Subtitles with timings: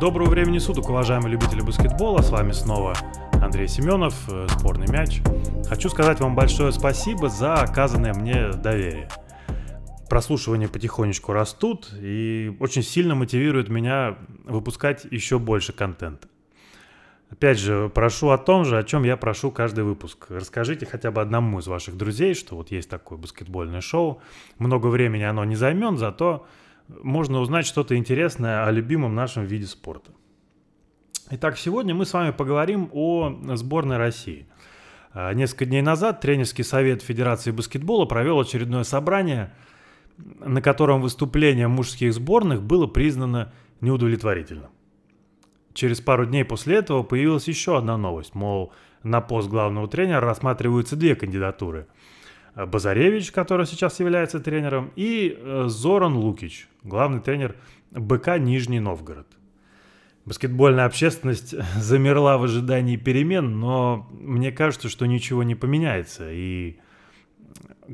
[0.00, 2.22] Доброго времени суток, уважаемые любители баскетбола.
[2.22, 2.94] С вами снова
[3.42, 5.20] Андрей Семенов, э, спорный мяч.
[5.68, 9.10] Хочу сказать вам большое спасибо за оказанное мне доверие.
[10.08, 14.16] Прослушивания потихонечку растут и очень сильно мотивирует меня
[14.46, 16.28] выпускать еще больше контента.
[17.36, 20.28] Опять же, прошу о том же, о чем я прошу каждый выпуск.
[20.30, 24.22] Расскажите хотя бы одному из ваших друзей, что вот есть такое баскетбольное шоу.
[24.58, 26.46] Много времени оно не займет, зато
[26.88, 30.12] можно узнать что-то интересное о любимом нашем виде спорта.
[31.28, 34.46] Итак, сегодня мы с вами поговорим о сборной России.
[35.12, 39.52] А, несколько дней назад тренерский совет Федерации баскетбола провел очередное собрание,
[40.16, 44.70] на котором выступление мужских сборных было признано неудовлетворительным.
[45.76, 48.72] Через пару дней после этого появилась еще одна новость, мол,
[49.04, 51.86] на пост главного тренера рассматриваются две кандидатуры–
[52.64, 57.54] Базаревич, который сейчас является тренером, и э, Зоран Лукич, главный тренер
[57.90, 59.26] БК Нижний Новгород.
[60.24, 66.30] Баскетбольная общественность замерла в ожидании перемен, но мне кажется, что ничего не поменяется.
[66.32, 66.78] И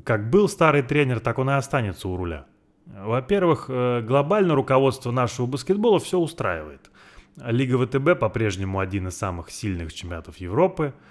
[0.05, 2.47] как был старый тренер, так он и останется у руля.
[2.87, 6.93] Во-первых, э, глобально руководство нашего баскетбола все устраивает.
[7.37, 10.95] Лига ВТБ по-прежнему один из самых сильных чемпионатов Европы–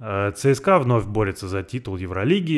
[0.00, 2.52] Э, ЦСКА вновь борется за титул Евролиги,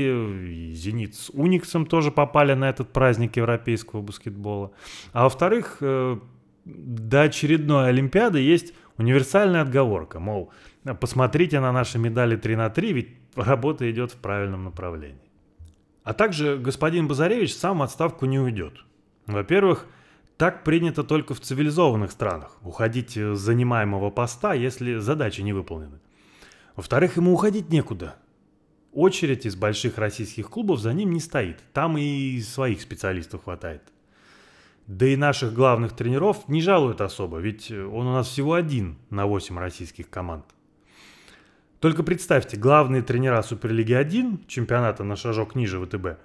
[0.50, 4.72] и Зенит с Униксом тоже попали на этот праздник европейского баскетбола.
[5.12, 6.18] А во-вторых, э,
[6.64, 10.52] до очередной Олимпиады есть универсальная отговорка, мол,
[11.00, 15.30] посмотрите на наши медали 3 на 3, ведь работа идет в правильном направлении.
[16.04, 18.84] А также господин Базаревич сам отставку не уйдет.
[19.26, 19.86] Во-первых,
[20.40, 22.56] так принято только в цивилизованных странах.
[22.62, 25.98] Уходить с занимаемого поста, если задачи не выполнены.
[26.76, 28.16] Во-вторых, ему уходить некуда.
[28.90, 31.58] Очередь из больших российских клубов за ним не стоит.
[31.74, 33.82] Там и своих специалистов хватает.
[34.86, 39.26] Да и наших главных тренеров не жалуют особо, ведь он у нас всего один на
[39.26, 40.46] 8 российских команд.
[41.80, 46.18] Только представьте, главные тренера Суперлиги 1, чемпионата на шажок ниже ВТБ,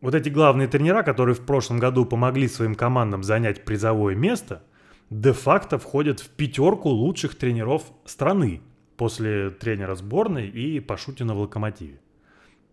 [0.00, 4.62] вот эти главные тренера, которые в прошлом году помогли своим командам занять призовое место,
[5.10, 8.62] де-факто входят в пятерку лучших тренеров страны
[8.96, 12.00] после тренера сборной и Пашутина в «Локомотиве».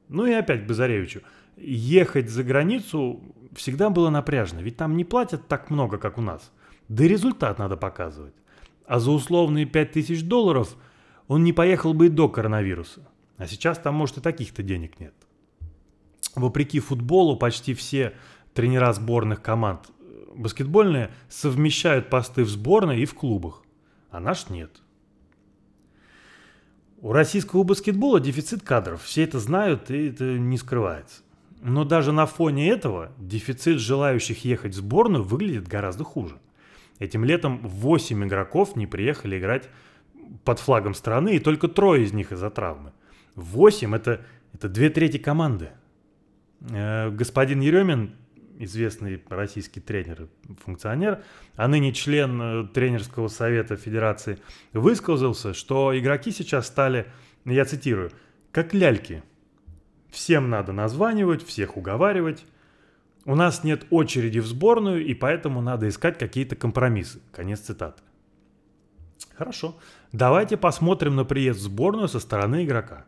[0.07, 1.21] Ну и опять к Базаревичу.
[1.57, 3.21] Ехать за границу
[3.55, 6.51] всегда было напряжно, ведь там не платят так много, как у нас.
[6.89, 8.33] Да и результат надо показывать.
[8.85, 10.75] А за условные 5000 долларов
[11.27, 13.07] он не поехал бы и до коронавируса.
[13.37, 15.13] А сейчас там, может, и таких-то денег нет.
[16.35, 18.13] Вопреки футболу, почти все
[18.53, 19.89] тренера сборных команд
[20.35, 23.63] баскетбольные совмещают посты в сборной и в клубах,
[24.09, 24.81] а наш нет.
[27.01, 29.03] У российского баскетбола дефицит кадров.
[29.03, 31.21] Все это знают, и это не скрывается.
[31.61, 36.39] Но даже на фоне этого дефицит желающих ехать в сборную выглядит гораздо хуже.
[36.99, 39.69] Этим летом 8 игроков не приехали играть
[40.43, 42.91] под флагом страны, и только трое из них из-за травмы.
[43.35, 45.71] 8 это, это две трети команды.
[46.61, 48.15] Э, господин Еремин
[48.59, 50.27] известный российский тренер,
[50.63, 51.23] функционер,
[51.55, 54.39] а ныне член э, тренерского совета федерации,
[54.73, 57.07] высказался, что игроки сейчас стали,
[57.45, 58.11] я цитирую,
[58.51, 59.23] как ляльки.
[60.09, 62.45] Всем надо названивать, всех уговаривать.
[63.25, 67.19] У нас нет очереди в сборную, и поэтому надо искать какие-то компромиссы.
[67.33, 68.01] Конец цитаты.
[69.35, 69.75] Хорошо.
[70.13, 73.05] Давайте посмотрим на приезд в сборную со стороны игрока.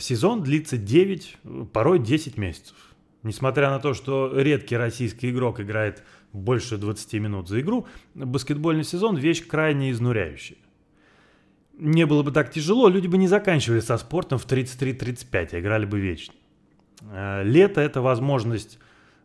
[0.00, 1.38] Сезон длится 9,
[1.72, 2.76] порой 10 месяцев.
[3.22, 6.02] Несмотря на то, что редкий российский игрок играет
[6.32, 10.56] больше 20 минут за игру, баскетбольный сезон– вещь крайне изнуряющая.
[11.78, 15.84] Не было бы так тяжело, люди бы не заканчивали со спортом в 33-35, а играли
[15.84, 16.34] бы вечно.
[17.10, 18.78] А, лето– это возможность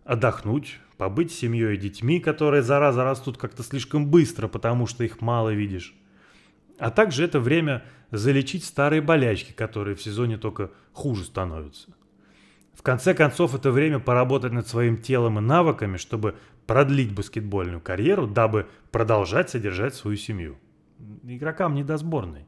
[0.03, 5.21] отдохнуть, побыть с семьей и детьми, которые зараза растут как-то слишком быстро, потому что их
[5.21, 5.95] мало видишь.
[6.77, 11.93] А также это время залечить старые болячки, которые в сезоне только хуже становятся–
[12.75, 16.35] в конце концов, это время поработать над своим телом и навыками, чтобы
[16.67, 20.57] продлить баскетбольную карьеру, дабы продолжать содержать свою семью.
[21.23, 22.45] Игрокам не до сборной.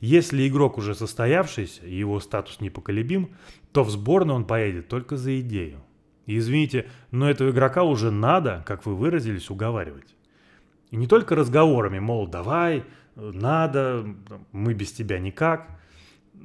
[0.00, 3.34] Если игрок уже состоявшийся и его статус непоколебим,
[3.72, 5.82] то в сборную он поедет только за идею.
[6.26, 10.16] И извините, но этого игрока уже надо, как вы выразились, уговаривать.
[10.90, 12.84] И не только разговорами, мол, давай,
[13.16, 14.06] надо,
[14.52, 15.68] мы без тебя никак,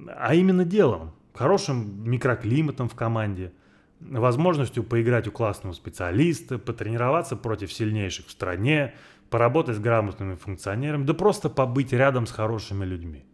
[0.07, 3.53] а именно делом хорошим микроклиматом в команде,
[3.99, 8.95] возможностью поиграть у классного специалиста, потренироваться против сильнейших в стране,
[9.29, 13.25] поработать с грамотными функционерами, да просто побыть рядом с хорошими людьми.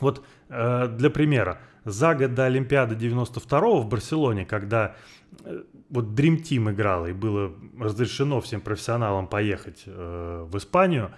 [0.00, 4.96] Вот э, для примера, за год до Олимпиады 92 в Барселоне, когда
[5.44, 11.12] э, вот Dream Team играл, и было разрешено всем профессионалам поехать э, в Испанию,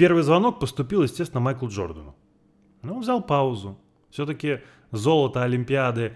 [0.00, 2.16] первый звонок поступил, естественно, Майклу Джордану.
[2.80, 3.78] Ну, он взял паузу.
[4.08, 4.60] Все-таки
[4.92, 6.14] золото Олимпиады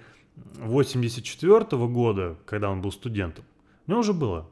[0.56, 3.44] 84 года, когда он был студентом,
[3.86, 4.48] у него уже было.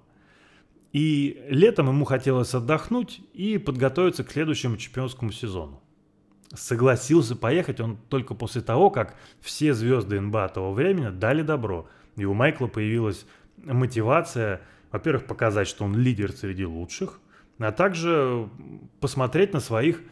[0.92, 5.80] И летом ему хотелось отдохнуть и подготовиться к следующему чемпионскому сезону.
[6.52, 11.88] Согласился поехать он только после того, как все звезды НБА того времени дали добро.
[12.16, 13.24] И у Майкла появилась
[13.56, 17.21] мотивация, во-первых, показать, что он лидер среди лучших,
[17.64, 18.48] а также
[19.00, 20.02] посмотреть на своих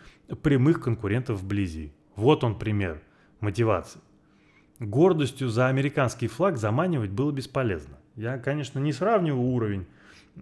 [0.42, 1.92] прямых конкурентов вблизи.
[2.16, 3.02] Вот он пример
[3.40, 4.00] мотивации.
[4.78, 7.98] Гордостью за американский флаг заманивать было бесполезно.
[8.16, 9.86] Я, конечно, не сравниваю уровень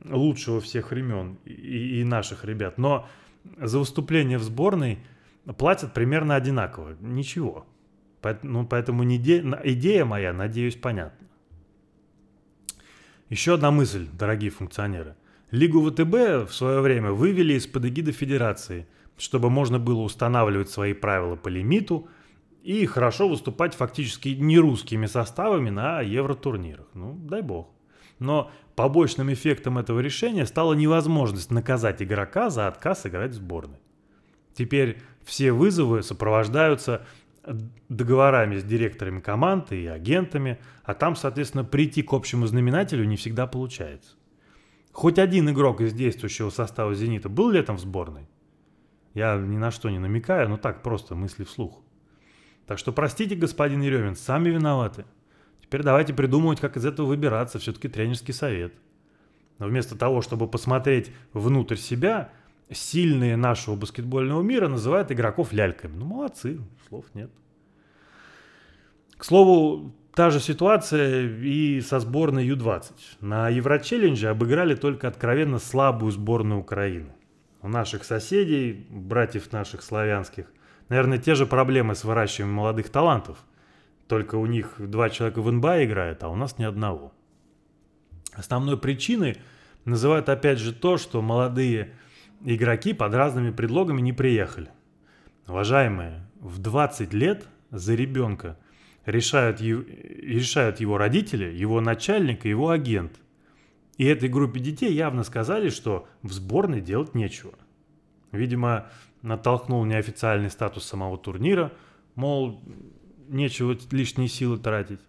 [0.05, 3.09] лучшего всех времен и, и наших ребят, но
[3.57, 4.99] за выступление в сборной
[5.57, 6.97] платят примерно одинаково.
[7.01, 7.67] Ничего.
[8.43, 11.27] Ну, поэтому идея моя, надеюсь, понятна.
[13.29, 15.15] Еще одна мысль, дорогие функционеры.
[15.51, 18.87] Лигу ВТБ в свое время вывели из-под эгиды Федерации,
[19.17, 22.09] чтобы можно было устанавливать свои правила по лимиту
[22.63, 26.87] и хорошо выступать фактически не русскими составами на евротурнирах.
[26.93, 27.71] Ну, дай бог.
[28.19, 33.79] Но побочным эффектом этого решения стала невозможность наказать игрока за отказ играть в сборной.
[34.55, 37.07] Теперь все вызовы сопровождаются
[37.89, 43.47] договорами с директорами команд и агентами, а там, соответственно, прийти к общему знаменателю не всегда
[43.47, 44.17] получается.
[44.99, 48.27] Хоть один игрок из действующего состава «Зенита» был летом в сборной?
[49.15, 51.81] Я ни на что не намекаю, но так просто мысли вслух.
[52.67, 55.05] Так что простите, господин Еремин, сами виноваты.
[55.63, 58.75] Теперь давайте придумывать, как из этого выбираться, все-таки тренерский совет.
[59.61, 62.33] Но вместо того, чтобы посмотреть внутрь себя,
[62.69, 65.95] сильные нашего баскетбольного мира называют игроков ляльками.
[65.95, 66.59] Ну, молодцы,
[66.89, 67.31] слов нет.
[69.17, 72.93] К слову, та же ситуация и со сборной Ю-20.
[73.21, 77.13] На Еврочеллендже обыграли только откровенно слабую сборную Украины.
[77.63, 80.47] У наших соседей, братьев наших славянских,
[80.89, 83.39] наверное, те же проблемы с выращиванием молодых талантов.
[84.09, 87.13] Только у них два человека в НБА играют, а у нас ни одного.
[88.33, 89.37] Основной причиной
[89.85, 91.95] называют опять же то, что молодые
[92.45, 94.71] игроки под разными предлогами не приехали.
[95.47, 98.59] Уважаемые, в 20 лет за ребенка
[99.09, 103.19] решают, решают его родители, его начальник и его агент.
[103.97, 107.55] И этой группе детей явно сказали, что в сборной делать нечего.
[108.33, 108.89] Видимо,
[109.23, 111.73] натолкнул неофициальный статус самого турнира,
[112.15, 112.63] мол,
[113.29, 115.01] нечего лишние силы тратить.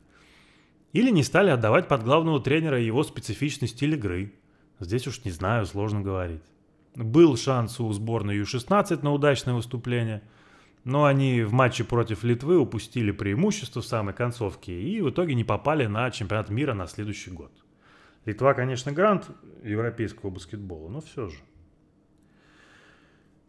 [0.93, 4.33] Или не стали отдавать под главного тренера его специфичный стиль игры.
[4.79, 6.41] Здесь уж не знаю, сложно говорить.
[6.95, 10.23] Был шанс у сборной Ю-16 на удачное выступление,
[10.83, 15.43] но они в матче против Литвы упустили преимущество в самой концовке и в итоге не
[15.43, 17.51] попали на чемпионат мира на следующий год.
[18.25, 19.29] Литва, конечно, грант
[19.63, 21.37] европейского баскетбола, но все же.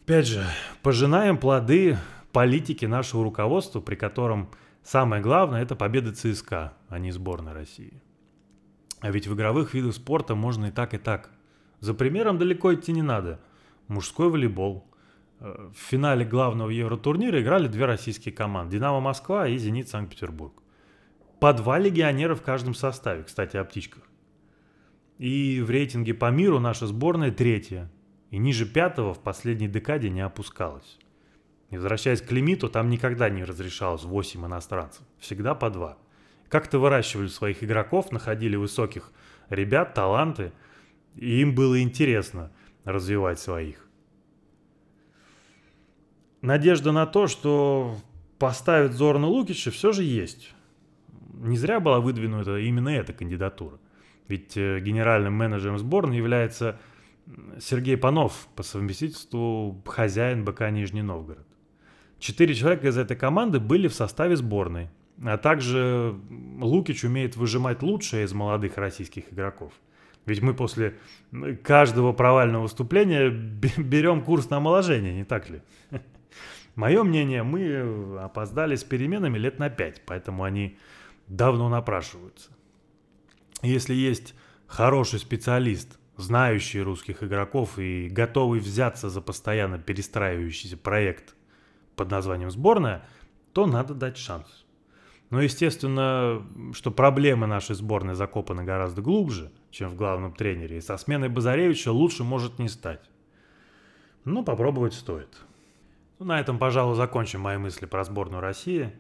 [0.05, 0.45] Опять же,
[0.83, 1.97] пожинаем плоды
[2.33, 4.51] политики нашего руководства, при котором
[4.83, 8.03] самое главное– это победа ЦСКА, а не сборная России.
[9.01, 11.31] А ведь в игровых видах спорта можно и так, и так.
[11.81, 13.41] За примером далеко идти не надо.
[13.89, 14.90] Мужской волейбол.
[15.41, 20.63] Э, в финале главного евротурнира играли две российские команды– «Динамо Москва» и «Зенит Санкт-Петербург».
[21.41, 24.03] По два легионера в каждом составе, кстати, о птичках.
[25.19, 27.91] И в рейтинге по миру наша сборная третья.
[28.31, 30.99] И ниже пятого в последней декаде не опускалась.
[31.71, 35.03] И возвращаясь к лимиту, там никогда не разрешалось 8 иностранцев.
[35.19, 35.99] Всегда по 2.
[36.49, 39.13] Как-то выращивали своих игроков, находили высоких
[39.49, 40.53] ребят, таланты,
[41.17, 42.53] и им было интересно
[42.85, 43.90] развивать своих.
[46.43, 47.97] Надежда на то, что
[48.39, 50.55] поставить Зорна Лукича все же есть.
[51.35, 53.79] Не зря была выдвинута именно эта кандидатура.
[54.29, 56.79] Ведь э, генеральным менеджером сборной является
[57.61, 61.47] Сергей Панов, по совместительству хозяин БК Нижний Новгород.
[62.19, 64.89] Четыре человека из этой команды были в составе сборной.
[65.23, 66.15] А также
[66.61, 69.73] Лукич умеет выжимать лучшее из молодых российских игроков.
[70.27, 70.97] Ведь мы после
[71.63, 75.63] каждого провального выступления берем курс на омоложение, не так ли?
[76.75, 80.79] Мое мнение, мы опоздали с переменами лет на пять, поэтому они
[81.27, 82.51] давно напрашиваются.
[83.63, 84.35] Если есть
[84.67, 91.35] хороший специалист, знающий русских игроков и готовый взяться за постоянно перестраивающийся проект–
[92.01, 93.05] под названием сборная,
[93.53, 94.65] то надо дать шанс.
[95.29, 100.97] Но естественно, что проблемы нашей сборной закопаны гораздо глубже, чем в главном тренере, и со
[100.97, 103.03] сменой Базаревича лучше может не стать.
[104.25, 105.29] Но попробовать стоит.
[106.21, 108.93] Ну, на этом, пожалуй, закончим мои мысли про сборную России.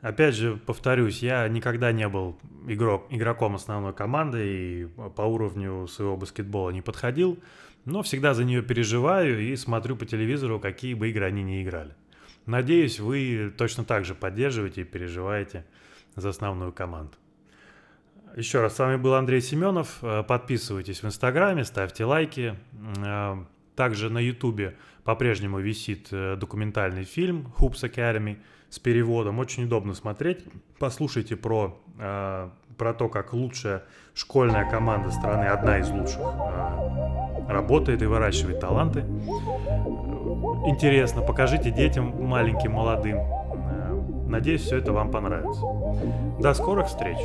[0.00, 6.16] Опять же, повторюсь, я никогда не был игрок, игроком основной команды и по уровню своего
[6.16, 7.38] баскетбола не подходил,
[7.84, 11.94] но всегда за нее переживаю и смотрю по телевизору, какие бы игры они не играли.
[12.46, 15.66] Надеюсь, вы точно так же поддерживаете и переживаете
[16.16, 17.12] за основную команду.
[18.36, 19.98] Еще раз, с вами был Андрей Семенов.
[20.26, 22.54] Подписывайтесь в Инстаграме, ставьте лайки.
[23.78, 28.38] Также на Ютубе по-прежнему висит э, документальный фильм Hoops Academy
[28.70, 29.38] с переводом.
[29.38, 30.44] Очень удобно смотреть.
[30.80, 38.02] Послушайте про, э, про то, как лучшая школьная команда страны, одна из лучших, э, работает
[38.02, 39.02] и выращивает таланты.
[40.66, 43.20] Интересно, покажите детям маленьким, молодым.
[44.28, 45.62] Надеюсь, все это вам понравится.
[46.40, 47.18] До скорых встреч!